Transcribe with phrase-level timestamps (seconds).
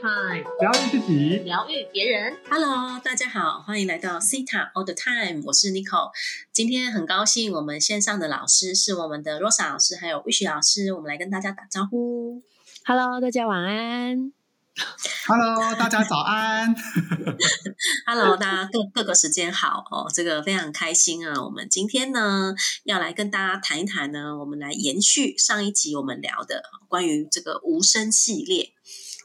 [0.00, 2.38] Time，疗愈自己，疗愈别人。
[2.48, 6.12] Hello，大家好，欢迎来到 Cita All the Time，我是 Nicole。
[6.52, 12.44] 今天很高兴，我们线上的老师是我们的 Rosa 老师，还有 Wish 老师，我们来跟大家打招呼。
[12.84, 14.32] Hello，大家晚安。
[15.26, 16.72] Hello，大家早安。
[18.06, 21.42] Hello， 大家各各个时间好哦，这个非常开心啊！
[21.42, 28.74] 我们今天呢要来跟大家谈一谈呢，我们来延续上一集我们聊的关于这个无声系列。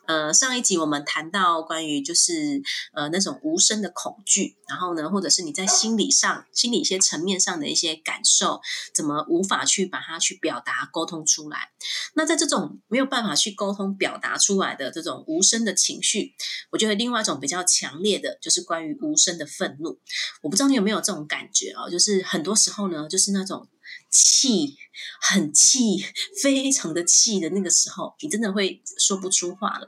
[0.06, 2.62] 呃，上一集我们谈到关于就是
[2.94, 8.62] 呃那种无声的恐惧，然后呢，或者是你在心理上、心理一些层面上的一些感受，
[8.94, 11.70] 怎么无法去把它去表达、沟通出来？
[12.16, 16.34] 那在这种没有办法去沟通、表达出来的这种无声的情绪，
[16.72, 20.00] 我觉得另外一种比较强烈的就是关于无声的愤怒。
[20.42, 23.68] 我不知道你有没有这种感觉啊、就是很多时候呢，就是那种
[24.10, 24.78] 气
[25.22, 26.06] 很气、
[26.42, 29.88] 非常的气的那个时候，你真的会说不出话来，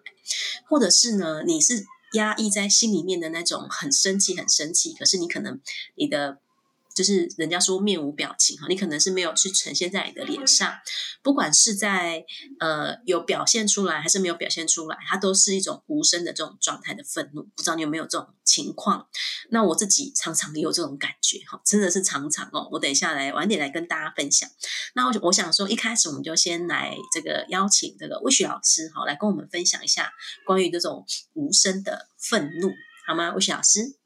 [0.68, 5.60] 或者是呢，你是压抑在心里面的那种很生气、很生气，可是你可能
[5.96, 6.40] 你的。
[6.96, 10.74] 就是人家说面无表情哈，你可能是没有去呈现在你的脸上，
[11.22, 12.24] 不管是在
[12.60, 17.44] 呃有表现出来还是没有表现出来，它都是一种无声的这种状态的愤怒。
[17.56, 19.08] 不知道你有没有这种情况？
[19.50, 22.70] 那我自己常常也有这种感觉哈，真的是常常哦。
[22.72, 24.50] 我等一下来晚点来跟大家分享。
[24.94, 30.14] 那我我想说，一开始我们就先来这个邀请这个魏雪老师哈，来跟我们分享一下
[30.46, 32.72] 关于这种无声的愤怒，
[33.06, 33.34] 好吗？
[33.34, 33.98] 魏雪老师。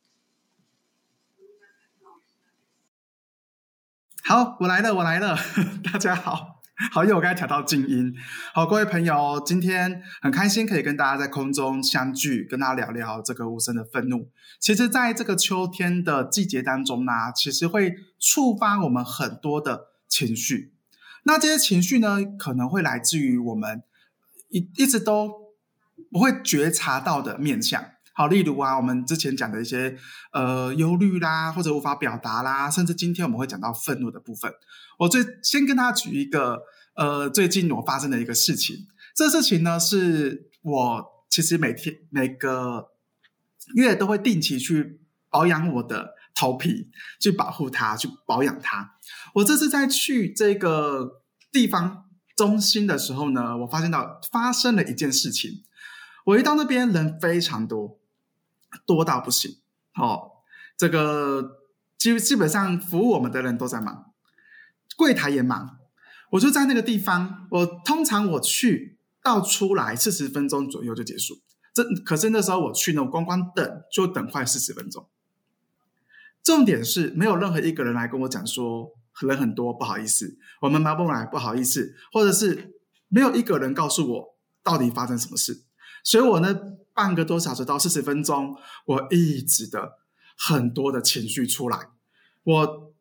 [4.29, 5.35] 好，我来了，我来了，
[5.91, 8.13] 大家好，好，因为我刚才调到静音。
[8.53, 14.29] 好，各位朋友，今天很开心可以跟大家在空中相聚，跟大家聊聊这个无声的愤怒。
[14.59, 20.75] 其实，在这个秋天的季节当中呢，其实会触发我们很多的情绪。
[21.23, 23.81] 那这些情绪呢，可能会来自于我们
[24.49, 25.55] 一一直都
[26.11, 27.83] 不会觉察到的面向。
[28.19, 29.97] 好，例如啊，我们之前讲的一些
[30.33, 34.51] 呃忧虑啦，或者无法表达啦，甚至今天我们会讲到愤怒的部分。
[34.97, 36.59] 我最先跟大家举一个
[36.97, 38.75] 呃最近我发生的一个事情。
[39.15, 42.89] 这事情呢，是我其实每天每个
[43.75, 44.99] 月都会定期去
[45.29, 46.89] 保养我的头皮，
[47.21, 48.95] 去保护它，去保养它。
[49.35, 51.21] 我这次在去这个
[51.53, 52.03] 地方
[52.35, 55.63] 中心的时候呢，我发现到发生了一件事情。
[56.25, 57.97] 我一到那边人非常多。
[58.85, 59.57] 多到不行，
[59.95, 60.31] 哦，
[60.77, 61.57] 这个
[61.97, 64.13] 基基本上服务我们的人都在忙，
[64.95, 65.77] 柜台也忙，
[66.31, 67.47] 我就在那个地方。
[67.51, 71.39] 我通常我去到出来四十分钟左右就结束，
[71.73, 75.07] 这可是那时候我去呢，我光光等就等快四十分钟。
[76.43, 78.91] 重点是没有任何一个人来跟我讲说
[79.21, 82.75] 人很多，不好意思，我们忙不来，不好意思，或者是
[83.07, 85.63] 没有一个人告诉我到底发生什么事，
[86.03, 86.78] 所以我呢。
[86.99, 89.99] 半个多小时到四十分钟，我一直的
[90.37, 91.87] 很多的情绪出来，
[92.43, 92.93] 我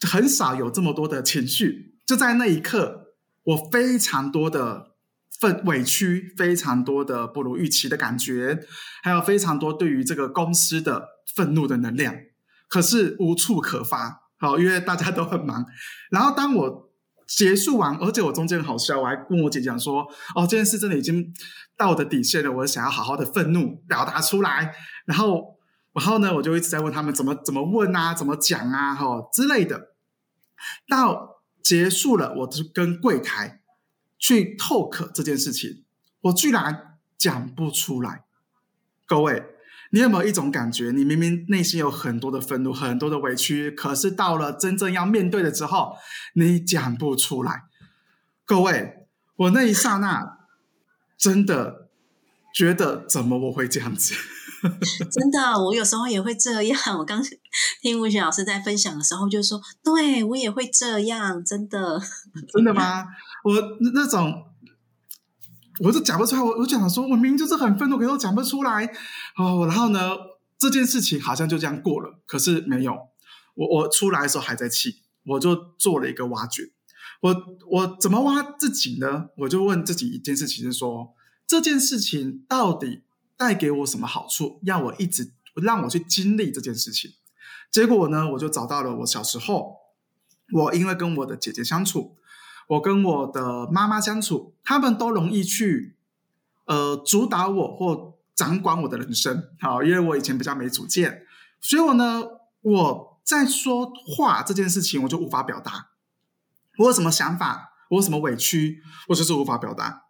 [0.00, 1.98] 很少有这么多的情绪。
[2.06, 3.12] 就在那一刻，
[3.44, 4.94] 我非常多的
[5.38, 8.66] 愤委屈，非常多的不如预期的感觉，
[9.02, 12.14] 还有非常多对于这个公司的愤怒的能量，
[12.66, 14.22] 可是无处可发。
[14.38, 15.66] 好，因为大家都很忙。
[16.10, 16.87] 然后当我
[17.28, 20.02] 结束完，而且我中间好笑，我还跟我姐讲说
[20.34, 21.32] ：“哦，这件事真的已经
[21.76, 24.74] 到我的底线了，我想要好好的愤怒表达出来。”
[25.04, 25.58] 然后，
[25.92, 29.92] 然后呢，我就一直在问他们怎么怎么问啊，怎么讲啊，哈、哦、之类的。
[30.88, 33.60] 到结束了，我就跟柜台
[34.18, 35.84] 去 talk 这件事情，
[36.22, 38.24] 我居然讲不出来。
[39.06, 39.44] 各位，
[39.90, 40.90] 你有没有一种感觉？
[40.92, 45.96] 你明明内心有很多的愤怒，很多的委屈，可是到了真正要面对的时候，
[46.34, 47.64] 你讲不出来。
[48.44, 49.06] 各位，
[49.36, 50.38] 我那一刹那
[51.16, 51.88] 真的
[52.54, 54.14] 觉得，怎么我会这样子？
[55.10, 56.98] 真的，我有时候也会这样。
[56.98, 57.22] 我刚
[57.80, 62.00] 听吴雪老师在分享的时候，就说：“对我也会这样。”真的，
[62.52, 63.06] 真的吗？
[63.44, 63.54] 我
[63.94, 64.44] 那种。
[65.80, 68.84] 我就讲不出来，我我讲说，我明明就是很愤怒，可是我讲不出来
[69.36, 69.64] 哦。
[69.66, 70.16] 然后呢，
[70.58, 72.96] 这件事情好像就这样过了，可是没有。
[73.54, 76.70] 我我出来的时候还在气，我就做了一个挖掘。
[77.20, 77.36] 我
[77.70, 79.30] 我怎么挖自己呢？
[79.38, 81.14] 我就问自己一件事情，是说
[81.46, 83.02] 这件事情到底
[83.36, 87.12] 带给我什么好处，要我一直让我去经历这件事情。
[87.70, 89.76] 结果呢，我就找到了我小时候，
[90.52, 92.16] 我因为跟我的姐姐相处。
[92.68, 95.96] 我跟我的妈妈相处，他们都容易去，
[96.66, 99.50] 呃，主导我或掌管我的人生。
[99.58, 101.26] 好，因为我以前比较没主见，
[101.60, 102.24] 所以我呢，
[102.60, 105.88] 我在说话这件事情，我就无法表达。
[106.78, 110.04] 我有什么想法，我有什么委屈，我就是无法表达。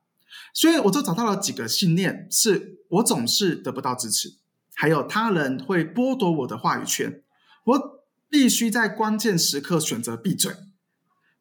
[0.53, 4.35] 所以我就找到了几个信念：是我总是得不到支持，
[4.75, 7.23] 还有他人会剥夺我的话语权，
[7.65, 10.53] 我必须在关键时刻选择闭嘴，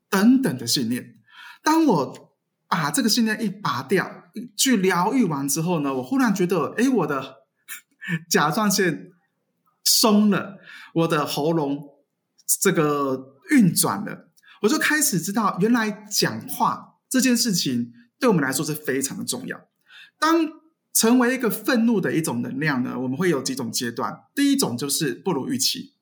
[0.09, 1.15] 等等的信念。
[1.63, 2.35] 当我
[2.67, 7.37] 把这个信念一拔掉，去疗愈完之后呢，我忽然觉得，哎，我的
[8.29, 9.11] 甲状腺
[9.83, 10.59] 松了，
[10.93, 11.89] 我的喉咙
[12.61, 14.29] 这个运转了，
[14.61, 19.67] 我就开始知道，原来讲话这件事情对我们来说是非常的重要。
[20.19, 20.47] 当
[20.93, 24.23] 成为一个愤怒的一种能量呢，我们会有几种阶段。
[24.33, 25.93] 第一种就是不如预期，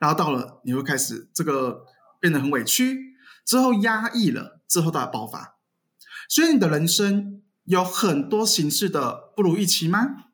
[0.00, 1.84] 然后到了你会开始这个
[2.20, 5.58] 变得很委屈，之后压抑了，之后到爆发。
[6.28, 10.24] 所以你的人生有很多形式的不如预期吗？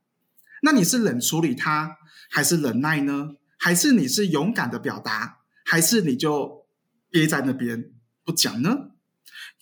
[0.63, 1.97] 那你是冷处理它，
[2.31, 3.31] 还是忍耐呢？
[3.59, 6.67] 还是你是勇敢的表达，还是你就
[7.11, 7.93] 憋在那边
[8.25, 8.91] 不讲呢？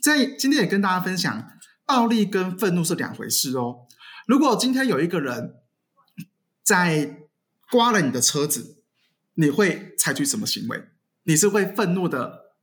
[0.02, 1.50] 在今天也跟大家分享。
[1.86, 3.88] 暴力跟愤怒是两回事哦。
[4.28, 5.56] 如果今天有一个人
[6.62, 7.26] 在
[7.68, 8.84] 刮了你的车子，
[9.34, 10.84] 你会采取什么行为？
[11.30, 12.56] 你是会愤怒的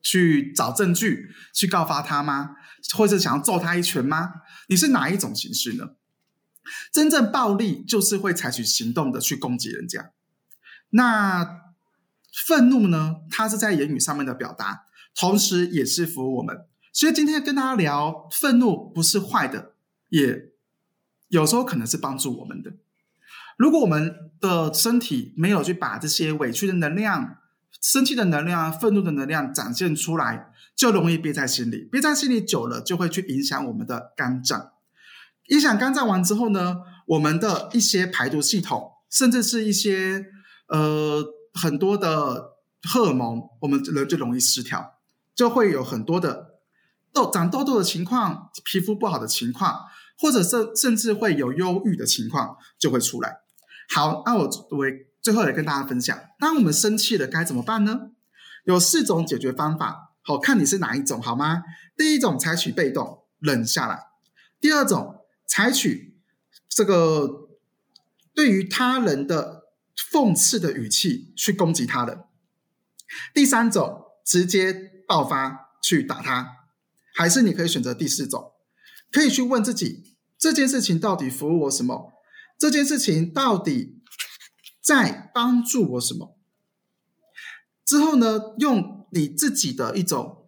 [0.00, 2.54] 去找证据去告发他吗？
[2.94, 4.34] 或者想要揍他一拳吗？
[4.68, 5.96] 你是哪一种形式呢？
[6.92, 10.12] 真正暴力就是会采取行动的去攻击人家。
[10.90, 11.60] 那
[12.46, 13.16] 愤怒呢？
[13.32, 16.66] 它是在言语上面的表达，同时也是服务我们。
[16.92, 19.72] 所以今天跟大家聊，愤怒不是坏的，
[20.10, 20.52] 也
[21.26, 22.74] 有时候可能是帮助我们的。
[23.56, 27.38] 如果我们的身体没有去把这些委屈的能量、
[27.80, 31.88] 生气的能量、愤怒的能量展现出来，就容易憋在心里。
[31.90, 34.72] 憋在心里久了，就会去影响我们的肝脏。
[35.48, 40.26] 影响肝脏完之后呢，我们的一些排毒系统，甚至是一些
[40.68, 41.22] 呃
[41.52, 44.94] 很多的荷尔蒙，我们人就容易失调，
[45.34, 46.54] 就会有很多的。
[47.12, 49.82] 痘长痘痘的情况，皮肤不好的情况，
[50.18, 53.36] 或者甚甚至会有忧郁的情况就会出来。
[53.94, 58.10] 好，那我为最后来跟大家分享，当我们生气了该怎么办呢？
[58.64, 61.62] 有四种解决方法，好看你是哪一种好吗？
[61.96, 63.96] 第一种采取被动，忍下来；
[64.60, 66.18] 第二种采取
[66.68, 67.48] 这个
[68.34, 69.62] 对于他人的
[70.12, 72.18] 讽刺的语气去攻击他人；
[73.32, 76.56] 第三种直接爆发去打他。
[77.14, 78.52] 还是你可以选择第四种，
[79.10, 82.12] 可以去问自己这件事情到底服务我什么？
[82.58, 83.93] 这件事情到底
[84.84, 86.36] 在帮助我什么？
[87.86, 90.46] 之后呢，用你自己的一种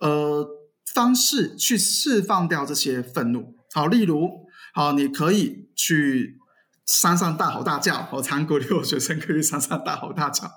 [0.00, 0.46] 呃
[0.94, 3.56] 方式去释放掉这些愤怒。
[3.72, 6.38] 好，例如，好，你可以去
[6.84, 10.50] 山上大吼大叫，哦，长谷里有学生可以山上大吼大叫，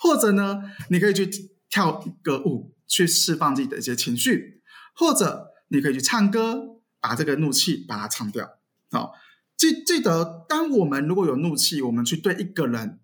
[0.00, 1.28] 或者呢，你可以去
[1.68, 4.62] 跳一个舞，去释放自己的一些情绪。
[4.98, 8.48] 或者你可以去唱歌，把这个怒气把它唱掉。
[8.90, 9.12] 好，
[9.56, 13.00] 记记得，当我们如果有怒气，我们去对一个人，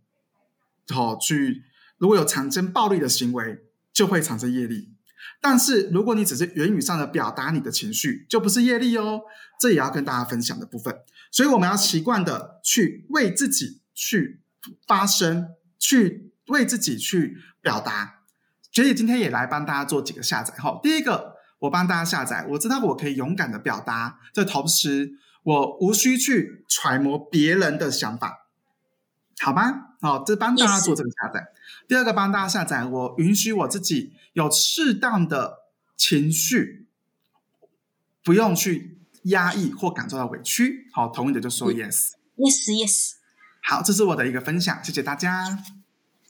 [0.89, 1.65] 好去，
[1.99, 4.91] 如果有产生暴力的行为，就会产生业力。
[5.41, 9.23] 但是如果你只是言语上的表达你的情绪，就不是业力哦。
[9.59, 10.95] 这也要跟大家分享的部分。
[11.31, 14.43] 所以我们要习惯的去为自己去
[14.87, 18.21] 发声，去为自己去表达。
[18.73, 20.55] 所以今天也来帮大家做几个下载。
[20.57, 21.33] 哈，第一个。
[21.63, 28.47] 我帮大家下载，我知道我可以勇敢的表达，这同时我无需去揣摩别人的想法，
[29.41, 29.97] 好吗？
[30.01, 31.53] 好，这帮大家做这个下载。
[31.89, 35.59] 第二个帮大家下载，我允许我自己有适当的
[35.97, 36.87] 情绪，
[38.25, 40.89] 不用去压抑或感受到委屈。
[40.93, 43.13] 好，同意的就说 yes，yes，yes。
[43.63, 45.59] 好，这是我的一个分享，谢谢大家。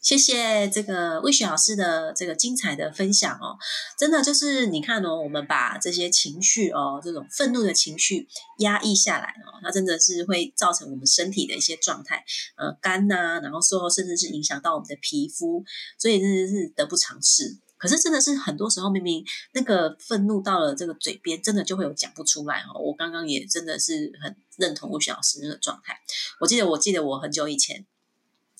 [0.02, 3.56] 谢谢这个魏雪老师的这个精彩的分享哦，
[3.96, 8.26] 真的就是你看哦，我们把这些情绪哦，这种愤怒的情绪
[8.58, 12.24] 压抑下来哦，它真的是会造成我们身体的一些状态，
[12.56, 15.64] 呃，干呐，然后说甚至是影响到我们的皮肤，
[15.96, 17.56] 所以真的是得不偿失。
[17.78, 22.80] 可是真的是很多时候，明明那个愤怒到了这个嘴边，真的就会有讲不出来哦。
[22.80, 25.96] 我刚刚也真的是很认同魏雪老师那个状态。
[26.40, 27.86] 我记得，我记得我很久以前。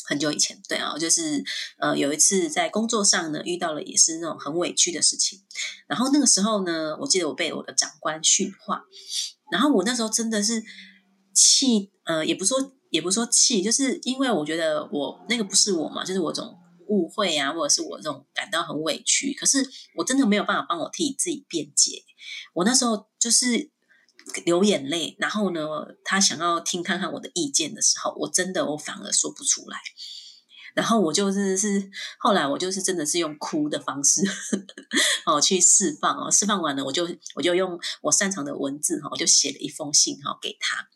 [0.05, 1.43] 很久以前，对啊，就是
[1.79, 5.41] 呃，有一次在工作上呢，遇到了也是那种很委屈的事情。
[5.87, 8.83] 然后那个时候呢，我记得我被我的长官训话，
[9.51, 10.63] 然后我那时候真的是
[11.35, 16.55] 气，呃，也不说也不说气，就是因为我觉得我那个不是我嘛，就是我这种
[16.89, 19.67] 误会啊，或者是我这种感到很委屈，可是
[19.97, 22.03] 我真的没有办法帮我替自己辩解。
[22.55, 23.72] 我那时候就是。
[24.45, 25.61] 流眼泪，然后呢，
[26.05, 29.79] 他想要听看看我的意见的时候，我真的我反而说不出来。
[30.75, 34.23] 然后我就是是后来我就是真的是用哭的方式
[35.27, 40.89] 哦去释放哦，释放完了我就我就用我擅长的文字哈，我就写了一封信哈给他，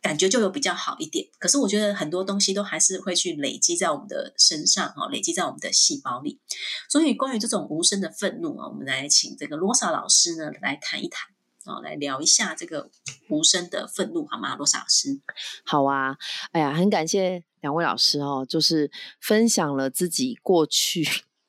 [0.00, 1.26] 感觉就有比较好一点。
[1.40, 6.40] 可是我觉得很多东西都还是会去累积在我们的身上哈，累积在我们的细胞里。
[6.88, 11.35] 所以关于这种无声的愤怒啊，我们来请这个罗莎老师呢来谈一谈。
[11.66, 12.90] 哦，来聊一下这个
[13.28, 14.56] 无声的愤怒，好吗？
[14.56, 15.20] 罗莎老师，
[15.64, 16.16] 好啊。
[16.52, 21.04] 哎呀，很感谢两位老师哦，就是分享了自己过去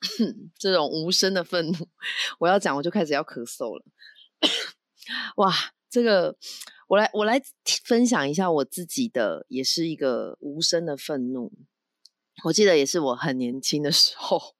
[0.58, 1.88] 这种无声的愤怒。
[2.38, 3.84] 我要讲，我就开始要咳嗽了。
[5.36, 5.54] 哇，
[5.88, 6.36] 这个
[6.88, 7.40] 我来我来
[7.84, 11.52] 分享一下我自己的，也是一个无声的愤怒。
[12.44, 14.57] 我记得也是我很年轻的时候。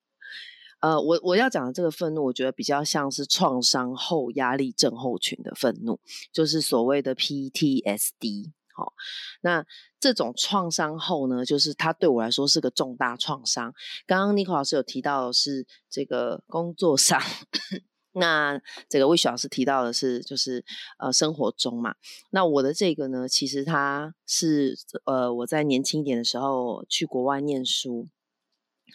[0.81, 5.99] 呃，我我要讲的这个愤怒，我觉得比较像是创伤后压力症候群的愤怒，
[6.33, 8.53] 就是所谓的 PTSD。
[8.75, 8.93] 好，
[9.41, 9.65] 那
[9.99, 13.75] 这种创伤后呢，就是它对我来说是个重大创伤。
[14.07, 17.21] 刚刚 Nico 老师有提到是这个工作上，
[18.15, 20.65] 那这个魏雪老师提到的是就是
[21.01, 21.97] 呃生活中嘛。
[22.31, 28.07] 那我的这个呢，其实它是呃我在年轻一点的时候去国外念书，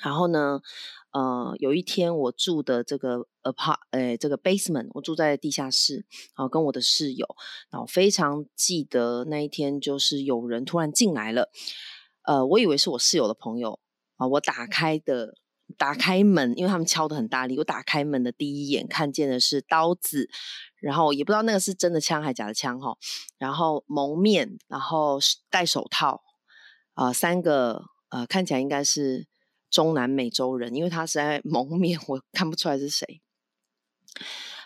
[0.01, 0.61] 然后呢。
[1.15, 7.27] 呃，有一天我住的这个 apart，诶，这个 basement，我住在地下室，啊，跟我的室友，
[7.69, 11.51] 然后非常记得那一天，就是有人突然进来了，
[12.23, 13.79] 呃，我以为是我室友的朋友，
[14.15, 15.35] 啊，我打开的，
[15.77, 20.27] 打开门，因为他们敲的很大力，我打开门的第一眼看见的是刀子，
[20.81, 22.97] 然后也不知道那个是真的枪还是假的枪哈，
[23.37, 25.19] 然后蒙面，然后
[25.51, 26.23] 戴手套，
[26.95, 29.27] 啊，三个，呃，看起来应该是。
[29.73, 33.21] 中南美洲人，因为他是在蒙面，我看不出来是谁。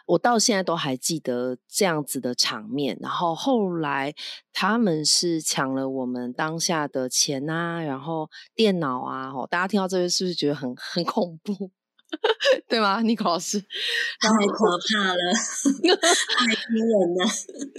[0.06, 2.98] 我到现在都还记得这样子的场面。
[3.02, 4.14] 然后后来
[4.52, 9.30] 他们是抢了我们当下的钱啊，然后电脑啊。
[9.32, 11.72] 哦，大家听到这边是不是觉得很很恐怖？
[12.68, 13.60] 对吗，尼克老师？
[13.62, 15.20] 太可怕了，
[16.38, 17.26] 太惊人了。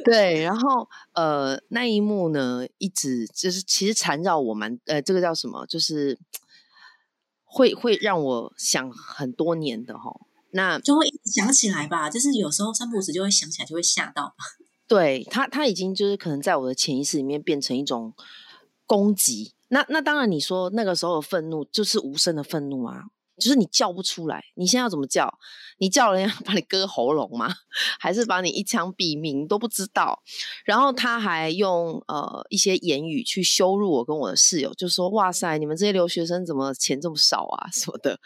[0.02, 4.80] 对，然后呃，那一幕呢，一直就是其实缠绕我们。
[4.87, 5.66] 呃，这个叫什么？
[5.66, 6.18] 就是。
[7.49, 12.09] 会会让我想很多年的哈，那就会想起来吧。
[12.09, 14.35] 就是有时候三不五时就会想起来，就会吓到。
[14.87, 18.14] 对他，他已经就是可能在我的潜意识里面变成一种
[18.87, 19.52] 攻击。
[19.69, 23.05] 那那当然，你说那个时候的愤怒就是无声的愤怒啊。
[23.38, 25.33] 就是你叫不出来，你现在要怎么叫？
[25.78, 27.54] 你叫人家 把你割喉咙吗？
[28.00, 30.23] 还是把你一枪毙命都不知道？
[30.64, 38.18] 然后他还用呃一些言语去羞辱我跟我的室友，就说：“哇塞，你们这些留学生怎么钱这么少啊？” 什么的。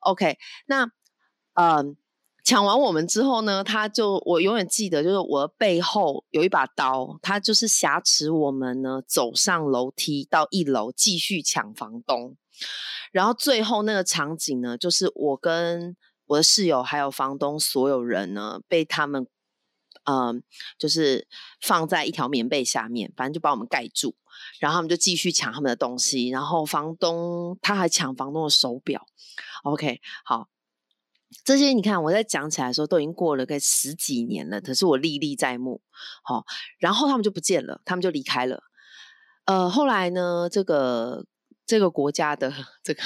[0.00, 0.88] OK，那
[1.54, 1.96] 嗯，
[2.44, 12.36] 抢完我们之后呢，他就我永远记得，就是我的背后有一把刀，他就是挟持我们呢走上楼梯到一楼继续抢房东。
[13.12, 15.96] 然后最后那个场景呢，就是我跟
[16.26, 19.26] 我的室友还有房东所有人呢，被他们，
[20.04, 20.42] 嗯，
[20.78, 21.28] 就是
[21.60, 24.16] 放在一条棉被下面，反正就把我们盖住，
[24.60, 29.06] 然后他们就继续抢他们的东西，然后房东他还抢房东的手表。
[29.62, 30.48] OK，好，
[31.44, 35.80] 这些你看我在讲起来的时候都已经过了个十几年了，可是我历历在目。
[36.22, 36.44] 好，
[36.78, 38.62] 然后他们就不见了，他们就离开了。
[39.44, 41.26] 呃，后来呢，这个。
[41.64, 43.02] 这个国家的这个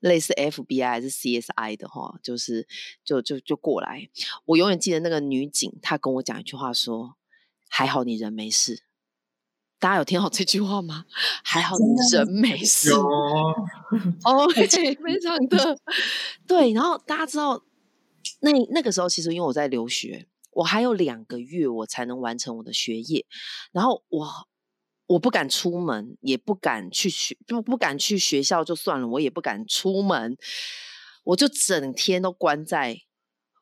[0.00, 2.66] 类似 FBI 还是 CSI 的哈，就是
[3.04, 4.10] 就就就过来。
[4.44, 7.16] 我永远记得那个女警，她跟我讲一句话说
[7.70, 8.82] ：“还好你人没事。”
[9.82, 11.06] 大家有听好这句话吗？
[11.42, 12.92] 还好你人没事。
[14.22, 15.76] 哦， 非常的
[16.46, 16.72] 对。
[16.72, 17.64] 然后大家知道，
[18.42, 23.26] 那那个时候其实因为我在留学，我还有两个月我才能完成我的学业，
[23.72, 24.48] 然后我。
[25.08, 30.38] 我不敢出门，也不敢去学，不不敢去学校就算了，我也不敢出门，
[31.24, 33.02] 我就整天都关在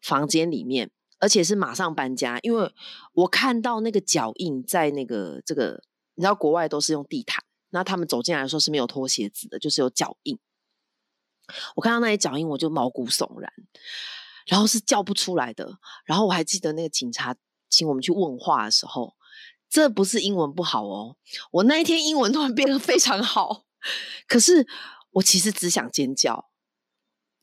[0.00, 2.70] 房间里面，而且是马上搬家，因为
[3.14, 5.82] 我看到那个脚印在那个这个，
[6.20, 10.38] 你知道国外都是用地毯，那他们走进来的时候是没有脱鞋子的，就是有脚印。
[11.76, 13.50] 我看到那些脚印，我就毛骨悚然，
[14.46, 15.78] 然后是叫不出来的。
[16.04, 17.34] 然后我还记得那个警察
[17.70, 19.16] 请我们去问话的时候。
[19.70, 21.16] 这不是英文不好哦，
[21.52, 23.66] 我那一天英文突然变得非常好，
[24.26, 24.66] 可是
[25.12, 26.50] 我其实只想尖叫，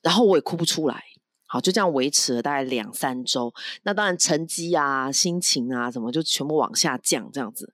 [0.01, 1.05] 然后我也哭不出来，
[1.47, 3.53] 好就这样维持了大概两三周。
[3.83, 7.73] 那当然成绩啊、心情啊什么就全部往下降，这样子。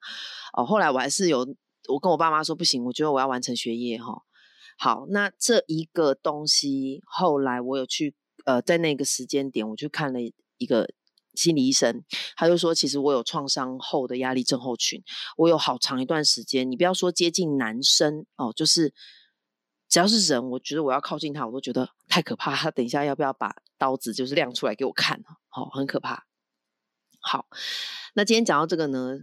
[0.56, 1.40] 哦，后来我还是有
[1.90, 4.22] 我跟我爸妈说不行，我觉得我要完成学业哈。
[4.78, 8.16] 好，那这一个东西后来我有去
[8.46, 10.20] 呃，在那个时间点我去看了
[10.58, 10.90] 一个。
[11.36, 12.04] 心理医生
[12.36, 15.02] 他就说，其实我有创伤后的压力症候群，
[15.36, 18.94] 我有好长一段时间，你不要说接近男生哦，就是
[19.94, 22.56] 只要是人，我觉得我要靠近他，我都觉得太可怕。
[22.56, 25.24] 他等一下要不要把刀子就是亮出来给我看？
[25.50, 26.26] 好，很可怕。
[27.20, 27.46] 好，
[28.16, 29.20] 那今天讲到这个呢，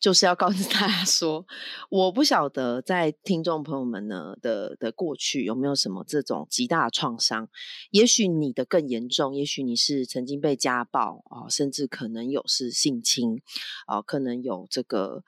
[0.00, 1.46] 就是要告诉大家说，
[1.90, 7.50] 我不晓得在听众朋友们呢的的过去有没有什么这种极大的创伤。
[7.90, 13.42] 也许你的更严重，也许你是曾经被家暴啊，甚至可能有是性侵
[13.84, 15.24] 啊，可能有这个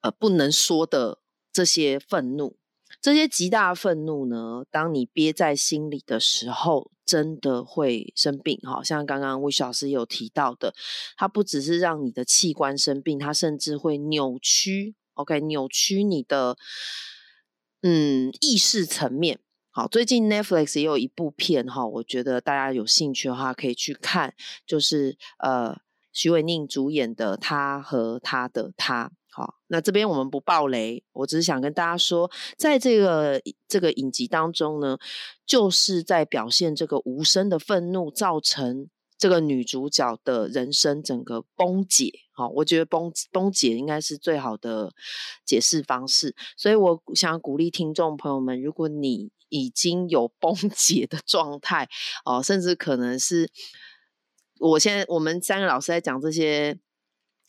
[0.00, 1.20] 呃不能说的
[1.52, 2.56] 这些愤怒。
[3.06, 8.58] 这些极大愤怒呢，当你憋在心里的时候，真的会生病。
[8.64, 10.74] 哈，像刚刚魏老师有提到的，
[11.16, 14.96] 它不只是让你的器官生病，它甚至会扭曲。
[15.14, 16.56] OK，扭曲你的
[17.82, 19.38] 嗯意识层面。
[19.70, 24.34] 好，最近 Netflix 也有一部片哈，我觉得大家有兴趣的话可以去看，
[24.66, 25.78] 就是呃
[26.12, 29.08] 徐伟宁主演的《他和他的他》。
[29.36, 33.38] 好，那这边我们不爆雷，我只是想跟大家说，在这个
[33.68, 34.96] 这个影集当中呢，
[35.44, 38.88] 就是在表现这个无声的愤怒造成
[39.18, 42.10] 这个女主角的人生整个崩解。
[42.32, 44.94] 好，我觉得崩崩解应该是最好的
[45.44, 51.86] 解释方式，所以我想鼓励听众朋友们，如果你已经有崩解的状态，
[52.24, 53.50] 哦，甚至可能是
[54.60, 56.78] 我现在我们三个老师在讲这些。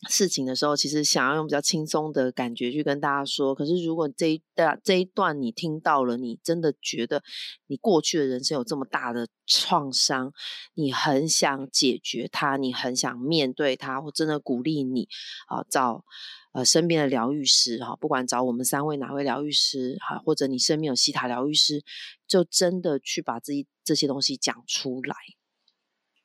[0.08, 3.52] 事情的时候，其实想要用比较轻松的感觉去跟大家说。
[3.52, 7.24] 可是，如果这一段这一段你听到了，你真的觉得
[7.66, 10.32] 你过去的人生有这么大的创伤，
[10.74, 15.08] 你很想解决它，你很想面对它，我真的鼓励你
[15.48, 16.04] 啊，找
[16.52, 21.82] 呃身边的疗愈师哈，不管找我们三位哪位疗愈师哈，或者你身边有西塔疗愈师，
[22.28, 25.16] 就真的去把自己这些东西讲出来。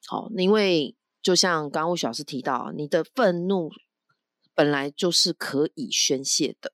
[0.05, 0.95] 好，因为。
[1.23, 3.71] 就像刚刚吴老师提到，你的愤怒
[4.53, 6.73] 本来就是可以宣泄的。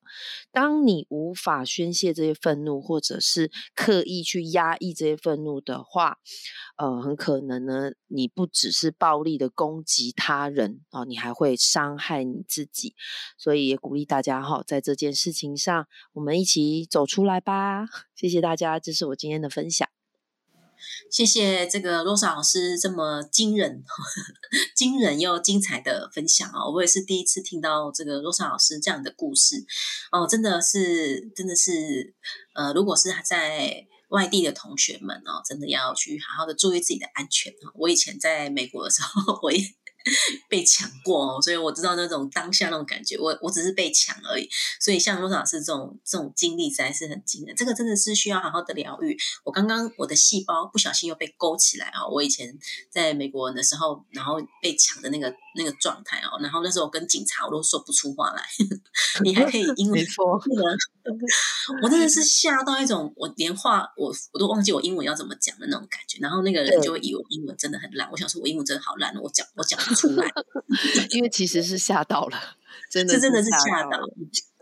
[0.52, 6.18] 当你无法宣泄这些愤怒，或者是刻意去压抑这些愤怒的话，
[6.76, 12.96] 呃，很可能呢，你不只是暴力的攻击他人啊，你还会伤害你自己。
[13.38, 17.86] 所以也鼓励大家哈，在这件事情上，我们一起走出来吧。
[18.16, 19.88] 谢谢大家，这是我今天的分享。
[21.12, 23.84] 谢谢这个罗莎老师这么惊人、
[24.76, 26.70] 惊人又精彩的分享啊！
[26.70, 29.66] 我也是第一次听到这个罗莎老师这样的故事
[30.12, 32.14] 哦，真的是，真的是，
[32.54, 37.72] 呃，如果是在外地的同学们哦，真的要去好好的注意自己的安全啊！
[37.76, 39.60] 我以前在美国的时候， 我也。
[40.50, 43.18] 被抢过哦，所以我知道那种当下那种感觉。
[43.18, 44.50] 我我只是被抢而已。
[44.80, 47.56] 所以像罗老师这种这种经历实在是很惊人。
[47.56, 49.18] 这个真的是需要好好的疗愈。
[49.44, 52.08] 我刚刚我的细胞不小心又被勾起来啊！
[52.08, 52.58] 我以前
[52.90, 58.44] 在美国的时候，然后被抢的那个那个状态哦，然后那时候我跟警察我都说不出话来。
[59.24, 60.56] 你还可以英文说那
[61.12, 61.26] 个，
[61.84, 66.18] 我真的是吓到一种，我连话我我都忘记我英文要怎么讲的那种感觉。
[66.22, 68.10] 然后那个人就会以为我英文真的很烂。
[68.12, 69.80] 我想说我英文真的好烂我讲我讲。
[69.96, 70.26] 出来，
[71.12, 72.38] 因为其实是吓到了，
[72.90, 74.08] 真的，这真的是吓到了，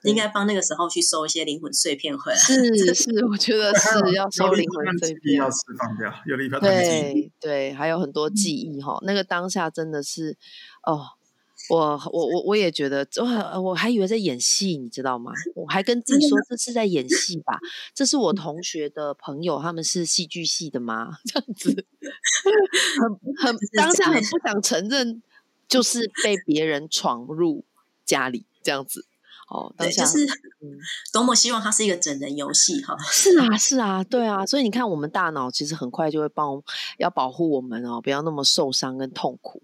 [0.03, 2.37] 应该帮那个时候去收一些灵魂碎片回来。
[2.37, 8.97] 是是，我觉得是 要收灵魂碎片，要释放掉，有了一票对对，还有很多记忆哈。
[9.03, 10.37] 那个当下真的是，
[10.83, 11.01] 哦，
[11.69, 15.31] 我我我我也觉得，我我还以为在演戏，你知道吗？
[15.55, 17.59] 我还跟自己说这是在演戏吧。
[17.93, 21.17] 这是我同学的朋友，他们是戏剧系的吗？
[21.25, 21.85] 这样子，
[23.01, 25.21] 很很当下很不想承认。
[25.69, 27.65] 就是被别人闯入
[28.05, 29.05] 家里这样子
[29.49, 30.25] 哦，对，就是
[31.11, 32.95] 多么希望它是一个整人游戏哈。
[33.11, 36.63] 是啊，是啊，对啊，所以你看，我们大脑其实很快就会帮
[36.99, 39.61] 要保护我们哦，不要那么受伤跟痛苦。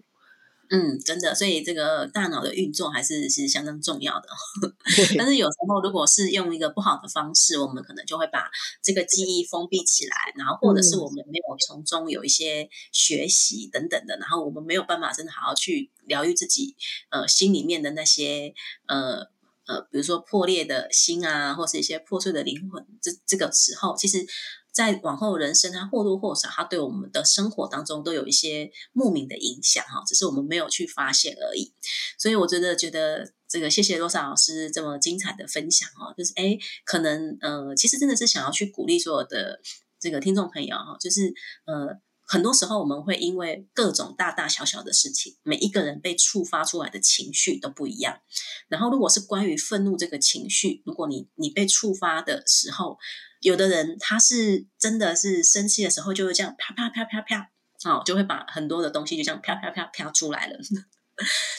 [0.74, 4.28] 嗯，真的，所以这个大脑的运作还是是相当重要的。
[5.16, 8.50] 但是有时候，如果是用一个不好的方式，我们可能就会把
[8.82, 16.74] 这个记忆封闭起来，然后或者是我们没有从中有一些学习等等的，然后我们没有办法真的好好去疗愈自己
[17.10, 18.52] 呃心里面的那些
[18.88, 19.28] 呃
[19.66, 22.84] 呃，比如说破裂的心啊，或是一些破碎的灵魂。
[23.00, 24.26] 这这个时候，其实。
[24.74, 31.72] 在往后人生，它或多或少，它对我们的生活当中都有一些莫名的影响哈，只是我们没有去发现而已。
[32.18, 39.60] 所以我觉得，觉得这个谢谢罗莎老师这么精彩的分享哦，就是哎，可能呃，其实真的是想要去鼓励所有的
[40.00, 41.32] 这个听众朋友哈，就是
[41.66, 41.96] 呃，
[42.34, 48.18] 很多时候我们会因为各种大大小小的事情，每一个人被触发出来的情绪都不一样。
[48.66, 52.98] 然后，如果是关于愤怒这个情绪，如果你你被触发的时候，
[53.40, 57.50] 有的人他是真的是生气的时候就会这样啪啪啪啪啪，
[57.88, 60.58] 哦，就会把很多的东西就这样啪啪啪啪出来了。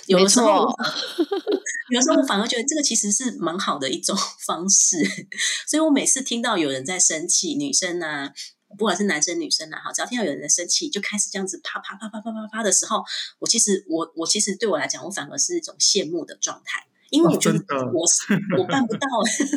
[0.07, 0.67] 有的时候，
[1.89, 4.13] 有的时候我反而觉得这个其实是蛮好的一种
[4.45, 4.97] 方式。
[5.65, 8.33] 所以我每次听到有人在生气，女生啊，
[8.77, 13.03] 不管是男生女生啊，哈，只要听到有人在生气，就开始这样子啪啪啪啪啪啪啪的时候，
[13.39, 16.85] 我其实我我其实对我来讲，我反而是一种羡慕的状态。
[17.11, 17.57] 因为我觉得
[17.93, 19.07] 我是我办不到，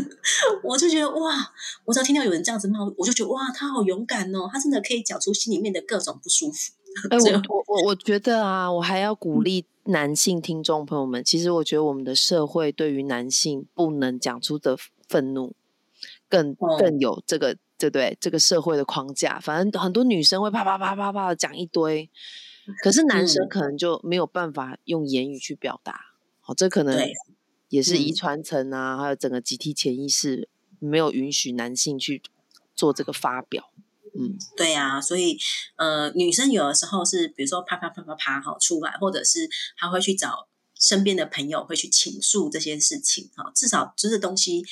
[0.62, 1.50] 我就觉得哇，
[1.86, 6.74] 我只要听到有人这样子骂，我就觉得哇，他好勇敢哦，他真的可以讲出心里面的各种不舒服。
[7.10, 14.76] 哎， 我我我我觉得啊，我还要鼓励男性听众朋友们，其实我觉得我们的社会对于男性不能讲出的
[15.08, 15.54] 愤怒，
[16.28, 18.18] 更更有这个对不对？
[18.20, 22.10] 这个社会的框架，反正很多女生会啪啪啪啪啪的讲一堆，
[22.82, 26.00] 可是男生可能就没有办法用言语去表达。
[26.40, 27.08] 好，这可能。
[27.70, 32.22] 也是遗传层啊，还有整个集体潜意识没有允许男性去
[32.74, 33.70] 做这个发表。
[34.18, 35.38] 嗯，对啊，所以
[35.76, 40.48] 呃，女生有的时候是比如说啪啪啪啪啪好出来，或者是她会去找
[40.80, 44.64] 身边的朋友会去倾诉这些事情哈，至少就是东西，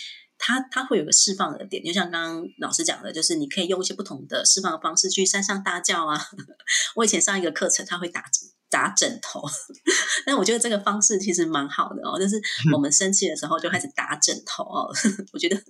[0.46, 6.16] 它它会有个释放的点，就像刚刚老师讲的，就是你可以用一些不同的释放的方式去山上大叫啊。
[6.94, 8.22] 我以前上一个课程，他会打
[8.70, 9.42] 打枕头，
[10.24, 12.40] 但我觉得这个方式其实蛮好的哦，就是
[12.72, 14.88] 我们生气的时候就开始打枕头哦，
[15.34, 15.60] 我觉得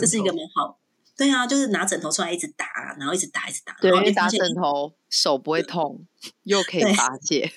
[0.00, 0.78] 这是一个蛮好。
[1.14, 3.76] 对啊，就是拿枕头出来一直打，然后一直打，一直打。
[3.82, 6.06] 对，打枕头手不会痛，
[6.44, 7.52] 又可以发泄。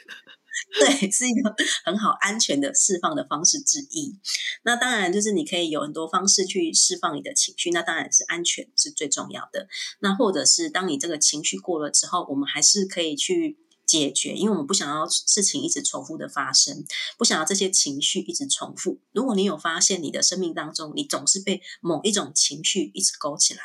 [0.80, 4.18] 对，是一个很好安全的释放的方式之一。
[4.64, 9.68] 那当然就是你可以有很多方式去释放你的情绪，那当然是安全是最重要的。
[10.00, 13.58] 那或者是当你这个情绪过了之后，我们还是可以去。
[13.88, 16.84] 解决，因为我们不想要事情一直重复的发生，
[17.20, 19.00] 不想要这些情绪一直重复。
[19.12, 23.62] 如果你有发现你的生命当中，你总是被某一种情绪一直勾起来，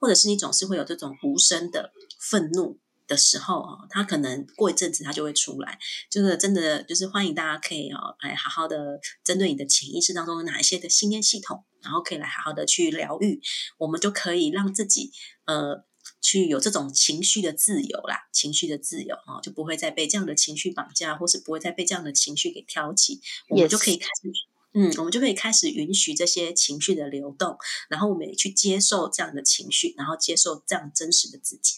[0.00, 5.78] 或者是你总是会有这种无声的愤怒的时候啊，它可能过一阵子它就会出来。
[6.10, 13.42] 就是真的，就是欢迎大家可以哦，来好好的针对你的潜意识当中有哪一些的信念系统，然后可以来好好的去疗愈，
[13.76, 15.10] 我们就可以让自己
[15.44, 15.84] 呃。
[16.22, 24.30] 去有这种情绪的自由啦，情绪的自由啊，就不会再被这样的情绪绑架，或是不会再被这样的情绪给挑起，我们就可以开始，
[24.72, 27.56] 嗯，我们就可以开始允许这些情绪的流动，
[27.88, 31.74] 然后我们也去接受这样的情绪，然后接受这样真实的自己，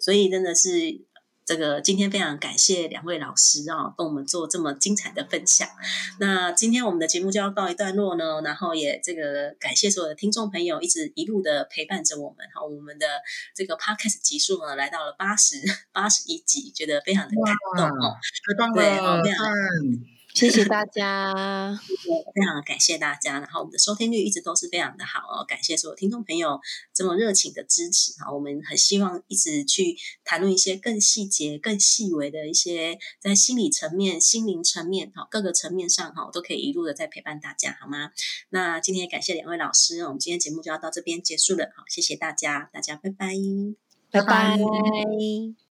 [0.00, 1.04] 所以真的是。
[1.44, 5.68] 这个今天非常感谢两位老师啊，跟我们做这么精彩的分享。
[6.20, 12.64] 那今天我们的节目就要告一段落呢，然后也这个感谢所有的听众朋友一直一路的陪伴着我们好。
[12.64, 13.06] 我们的
[13.56, 15.56] 这个 podcast 集数呢来到了八十
[15.92, 19.44] 八十一集，觉得非常的感动哦，太棒了，非常。
[20.34, 21.32] 谢谢大家，
[22.34, 23.38] 非常感谢大家。
[23.38, 26.58] 然后我们的收听率一直都是非常的好哦，感谢所有听众朋友
[26.94, 28.32] 这么热情的支持啊！
[28.32, 38.10] 我们很希望一直去谈论一些更细节、更细微的一些在心理层面、心灵层面哈各个层面上哈，都可以一路的在陪伴大家，好吗？
[38.48, 43.34] 那今天也感谢两位老师，我们今天节目就要到这边结束了，好，谢谢大家，大家拜拜，
[44.10, 44.56] 拜拜。